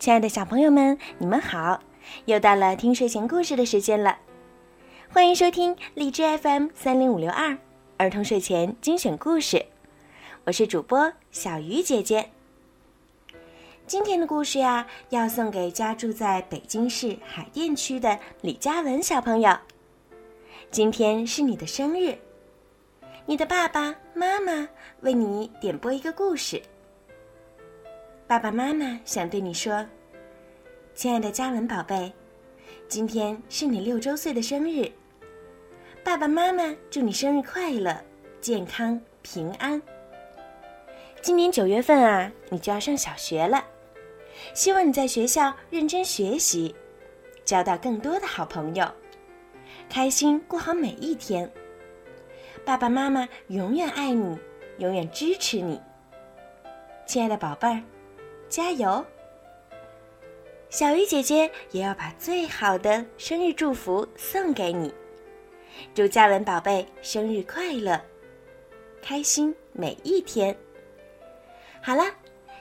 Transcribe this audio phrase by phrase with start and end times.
[0.00, 1.78] 亲爱的小朋友们，你们好！
[2.24, 4.16] 又到了听睡前故事的时间了，
[5.10, 7.54] 欢迎收听荔枝 FM 三零五六二
[7.98, 9.66] 儿童睡前精选故事，
[10.46, 12.30] 我是主播小鱼姐姐。
[13.86, 19.54] 今天的故事呀，要送给家住在北京市海淀区的李佳文小朋友。
[20.70, 22.16] 今天是你的生日，
[23.26, 24.66] 你的爸爸妈妈
[25.02, 26.62] 为你点播一个故事。
[28.30, 29.84] 爸爸妈妈想对你说
[30.94, 32.12] ：“亲爱的嘉文宝贝，
[32.86, 34.88] 今天是你六周岁的生日。
[36.04, 38.00] 爸爸妈妈祝你生日快乐、
[38.40, 39.82] 健康平安。
[41.20, 43.64] 今年九月份啊，你就要上小学了，
[44.54, 46.72] 希望你在学校认真学习，
[47.44, 48.88] 交到更多的好朋友，
[49.88, 51.50] 开心过好每一天。
[52.64, 54.38] 爸爸妈妈永远爱你，
[54.78, 55.80] 永远支持你，
[57.06, 57.82] 亲爱的宝贝儿。”
[58.50, 59.02] 加油！
[60.70, 64.92] 小鱼姐姐也要把最好的生日祝福送给你，
[65.94, 67.98] 祝嘉文宝贝生日快乐，
[69.00, 70.54] 开心每一天。
[71.80, 72.02] 好了，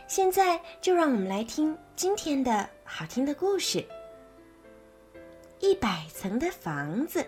[0.08, 3.84] 现在就让我们来听今天的好听的故事。
[5.60, 7.26] 一百层的房子，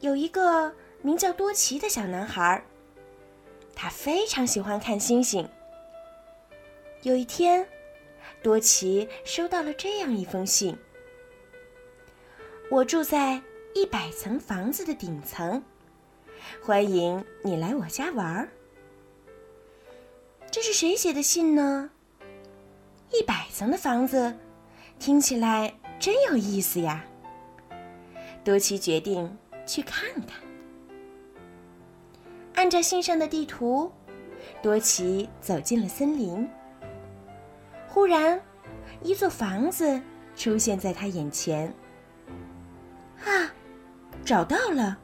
[0.00, 2.64] 有一个名叫多奇的小男孩。
[3.80, 5.48] 他非常喜欢看星星。
[7.02, 7.64] 有一天，
[8.42, 10.76] 多奇收到了这样一封信
[12.72, 13.40] ：“我住在
[13.76, 15.62] 一百层房子的顶层，
[16.60, 18.48] 欢迎你来我家玩儿。”
[20.50, 21.88] 这是谁写的信呢？
[23.12, 24.34] 一百层的房子，
[24.98, 27.04] 听起来真有意思呀。
[28.42, 30.47] 多奇决定去看看。
[32.58, 33.88] 按照信上的地图，
[34.60, 36.50] 多奇走进了森林。
[37.86, 38.40] 忽然，
[39.00, 40.02] 一座房子
[40.34, 41.72] 出现在他眼前。
[43.24, 43.54] 啊，
[44.24, 44.98] 找到了！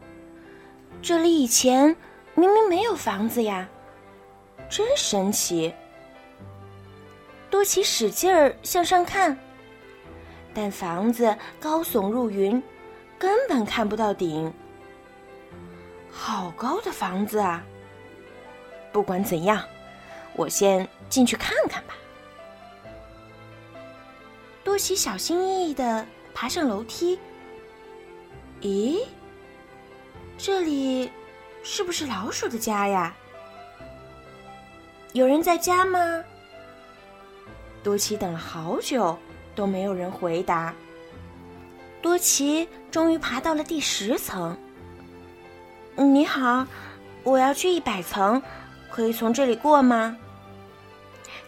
[1.01, 1.95] 这里以前
[2.35, 3.69] 明明没有房子呀，
[4.69, 5.73] 真神奇！
[7.49, 9.39] 多奇使劲儿向上看，
[10.53, 12.61] 但房子高耸入云，
[13.17, 14.53] 根本看不到顶。
[16.17, 17.63] 好高的房子啊！
[18.93, 19.63] 不管怎样，
[20.35, 21.95] 我先进去看看吧。
[24.63, 27.19] 多奇小心翼翼的爬上楼梯。
[28.63, 29.05] 咦，
[30.39, 31.11] 这里
[31.63, 33.15] 是不是老鼠的家呀？
[35.13, 36.25] 有人在家吗？
[37.83, 39.19] 多奇等了好久
[39.55, 40.73] 都没有人回答。
[42.01, 44.57] 多奇终于爬到了第十层。
[45.97, 46.67] 你好，
[47.23, 48.43] 我要去一百层，
[48.91, 50.17] 可以从这里过吗？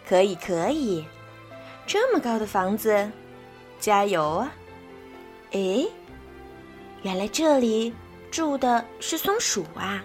[0.07, 1.05] 可以，可以。
[1.85, 3.09] 这么高的房子，
[3.79, 4.51] 加油啊！
[5.51, 5.89] 诶，
[7.01, 7.93] 原来这里
[8.31, 10.03] 住的是松鼠啊！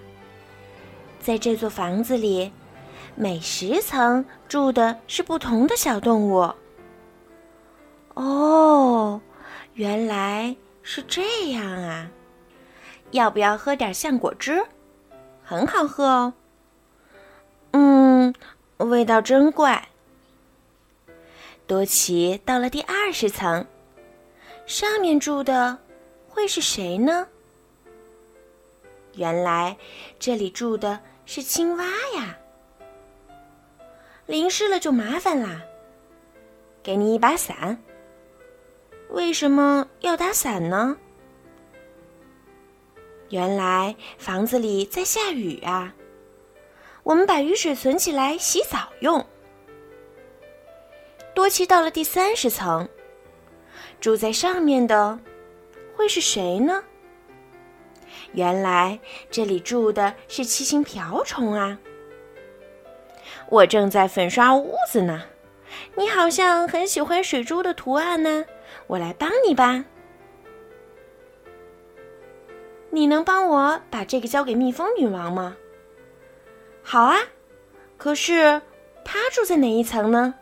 [1.20, 2.52] 在这座房子里，
[3.14, 6.52] 每十层住的是不同的小动物。
[8.14, 9.20] 哦，
[9.74, 12.10] 原来是这样啊！
[13.12, 14.66] 要不要喝点橡果汁？
[15.44, 16.34] 很好喝哦。
[17.70, 18.34] 嗯，
[18.78, 19.88] 味道真怪。
[21.66, 23.66] 多奇到了第二十层，
[24.66, 25.78] 上面住的
[26.28, 27.28] 会是谁呢？
[29.14, 29.76] 原来
[30.18, 31.84] 这里住的是青蛙
[32.16, 32.36] 呀。
[34.26, 35.62] 淋湿了就麻烦啦。
[36.82, 37.78] 给你一把伞。
[39.10, 40.96] 为什么要打伞呢？
[43.32, 45.94] 原来房子里在下雨啊！
[47.02, 49.24] 我们把雨水存起来洗澡用。
[51.34, 52.86] 多奇到了第三十层，
[53.98, 55.18] 住在上面的
[55.96, 56.84] 会是谁呢？
[58.32, 59.00] 原来
[59.30, 61.78] 这里住的是七星瓢虫啊！
[63.48, 65.22] 我正在粉刷屋子呢，
[65.96, 68.44] 你好像很喜欢水珠的图案呢，
[68.88, 69.86] 我来帮你吧。
[72.94, 75.56] 你能帮我把这个交给蜜蜂女王吗？
[76.82, 77.16] 好啊，
[77.96, 78.60] 可是
[79.02, 80.34] 她住在哪一层呢？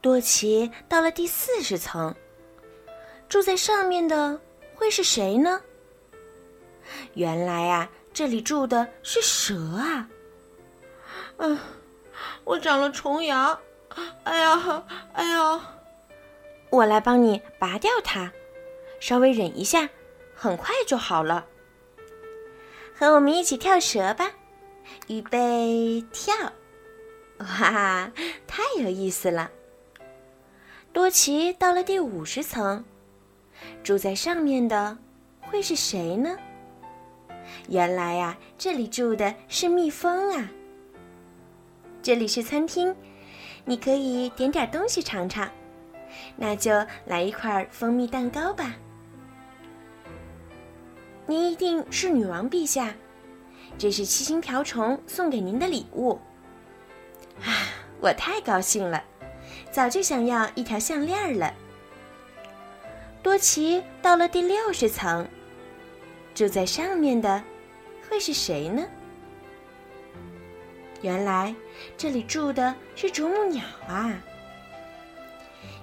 [0.00, 2.12] 多奇到了第四十层，
[3.28, 4.40] 住在上面的
[4.74, 5.60] 会是谁呢？
[7.14, 10.08] 原来啊，这里住的是蛇啊！
[11.36, 11.56] 嗯，
[12.42, 13.56] 我长了虫牙，
[14.24, 15.60] 哎呀，哎呀！
[16.70, 18.32] 我来帮你拔掉它，
[18.98, 19.88] 稍微忍一下。
[20.34, 21.46] 很快就好了，
[22.94, 24.30] 和我们一起跳蛇吧！
[25.06, 26.34] 预备跳！
[27.38, 28.10] 哇，
[28.46, 29.50] 太有意思了！
[30.92, 32.84] 多奇到了第五十层，
[33.82, 34.96] 住在上面的
[35.40, 36.36] 会是谁呢？
[37.68, 40.48] 原来呀，这里住的是蜜蜂啊。
[42.02, 42.94] 这里是餐厅，
[43.64, 45.50] 你可以点点东西尝尝。
[46.36, 46.70] 那就
[47.06, 48.74] 来一块蜂蜜蛋糕吧。
[51.26, 52.94] 您一定是女王陛下，
[53.78, 56.20] 这是七星瓢虫送给您的礼物。
[57.42, 59.02] 啊，我太高兴了，
[59.70, 61.52] 早就想要一条项链了。
[63.22, 65.26] 多奇到了第六十层，
[66.34, 67.42] 住在上面的
[68.08, 68.84] 会是谁呢？
[71.00, 71.54] 原来
[71.96, 74.12] 这里住的是啄木鸟啊！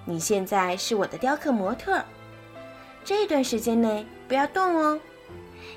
[0.04, 2.04] 你现在是我的雕刻模特，
[3.04, 5.00] 这段时间内不要动哦，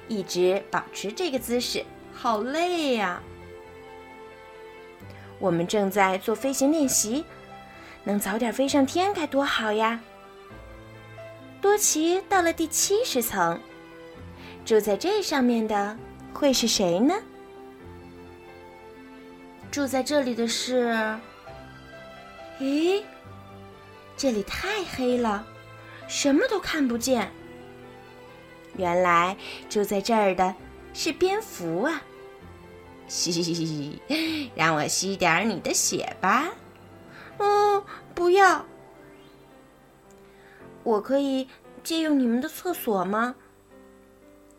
[0.07, 3.21] 一直保持这个姿势，好累呀。
[5.39, 7.25] 我们正在做飞行练习，
[8.03, 9.99] 能早点飞上天该多好呀！
[11.61, 13.59] 多奇到了第七十层，
[14.63, 15.97] 住在这上面的
[16.33, 17.13] 会是谁呢？
[19.71, 20.95] 住在这里的是……
[22.59, 23.03] 咦？
[24.15, 25.45] 这里太黑了，
[26.07, 27.29] 什么都看不见。
[28.77, 29.35] 原来
[29.69, 30.53] 住在这儿的
[30.93, 32.01] 是蝙蝠啊！
[33.07, 34.01] 嘻嘻嘻，
[34.55, 36.49] 让我吸点你的血吧。
[37.37, 37.83] 嗯，
[38.13, 38.65] 不要。
[40.83, 41.47] 我可以
[41.83, 43.35] 借用你们的厕所吗？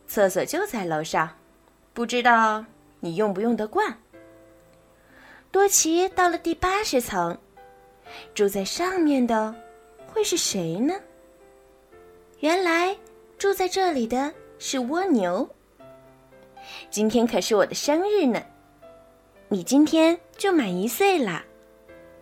[0.07, 1.29] 厕所就在楼上，
[1.93, 2.65] 不知道
[3.01, 3.99] 你用不用得惯。
[5.51, 7.37] 多奇到了第八十层。
[8.35, 9.53] 住在上面的
[10.07, 10.95] 会是谁呢？
[12.39, 12.97] 原来
[13.39, 15.49] 住在这里的是蜗牛。
[16.91, 18.43] 今天可是我的生日呢，
[19.49, 21.45] 你今天就满一岁了，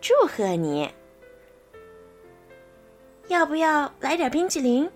[0.01, 0.91] 祝贺你！
[3.27, 4.89] 要不要来点冰淇淋？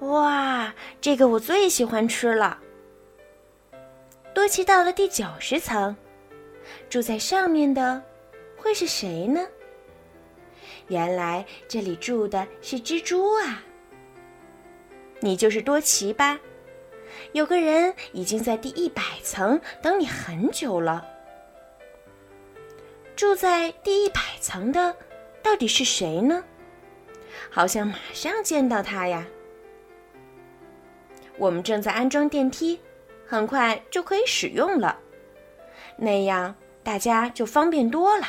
[0.00, 2.58] 哇，这个我最喜欢吃了。
[4.34, 5.94] 多奇到了第九十层，
[6.88, 8.02] 住在上面的
[8.56, 9.46] 会是谁呢？
[10.88, 13.62] 原来这里住的是蜘蛛啊！
[15.20, 16.38] 你就是多奇吧？
[17.32, 21.06] 有个人已经在第一百层等你很久了。
[23.14, 24.94] 住在第一百层的
[25.42, 26.44] 到底是谁呢？
[27.50, 29.26] 好像马上见到他呀！
[31.38, 32.78] 我们正在安装电梯，
[33.26, 34.98] 很快就可以使用了，
[35.96, 38.26] 那样大家就方便多了。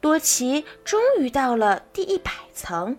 [0.00, 2.96] 多奇终于到了第一百层。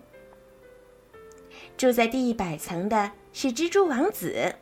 [1.76, 4.54] 住在第一百层的是蜘蛛王子。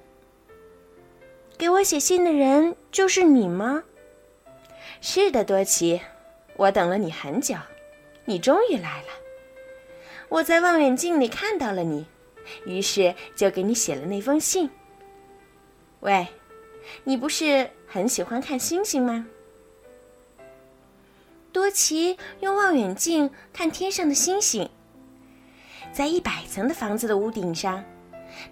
[1.57, 3.85] 给我写信的人就是你吗？
[5.01, 6.01] 是的，多奇，
[6.57, 7.55] 我等了你很久，
[8.25, 9.09] 你终于来了。
[10.29, 12.07] 我在望远镜里看到了你，
[12.67, 14.69] 于是就给你写了那封信。
[16.01, 16.27] 喂，
[17.05, 19.27] 你不是很喜欢看星星吗？
[21.53, 24.69] 多奇用望远镜看天上的星星，
[25.95, 27.85] 在一百层的房子的屋顶上，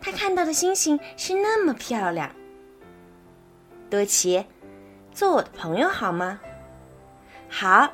[0.00, 2.30] 他看到的星星是那么漂亮。
[3.90, 4.44] 多奇，
[5.12, 6.38] 做我的朋友好吗？
[7.48, 7.92] 好，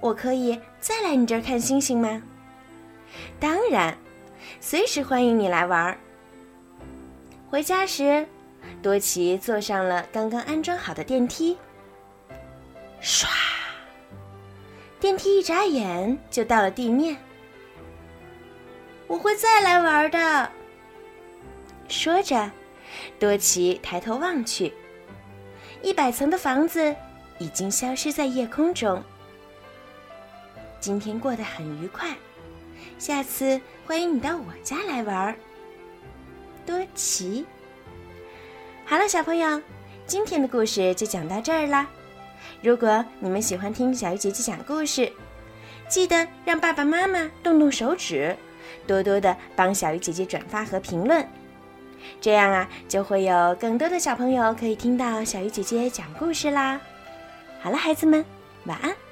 [0.00, 2.22] 我可以再来你这儿看星星吗？
[3.38, 3.94] 当然，
[4.60, 5.98] 随时欢迎你来玩儿。
[7.50, 8.26] 回家时，
[8.82, 11.58] 多奇坐上了刚刚安装好的电梯，
[13.02, 13.26] 唰。
[14.98, 17.14] 电梯一眨眼就到了地面。
[19.06, 20.50] 我会再来玩的。
[21.88, 22.50] 说着，
[23.18, 24.72] 多奇抬头望去，
[25.82, 26.94] 一百层的房子
[27.38, 29.02] 已经消失在夜空中。
[30.80, 32.14] 今天过得很愉快，
[32.98, 35.36] 下次欢迎你到我家来玩。
[36.66, 37.46] 多奇。
[38.86, 39.60] 好了，小朋友，
[40.06, 41.86] 今天的故事就讲到这儿啦。
[42.62, 45.10] 如果你们喜欢听小鱼姐姐讲故事，
[45.88, 48.36] 记得让爸爸妈妈动动手指，
[48.86, 51.26] 多多的帮小鱼姐姐转发和评论，
[52.20, 56.80] 这样啊，就会有更多的小朋友可以听到小鱼姐姐讲故事啦。
[57.60, 58.24] 好了，孩子们，
[58.64, 59.03] 晚安。